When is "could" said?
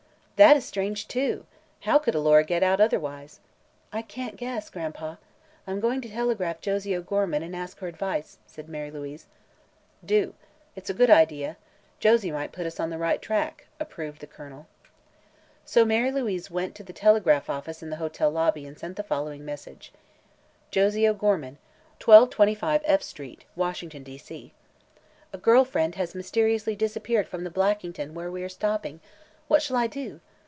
1.99-2.15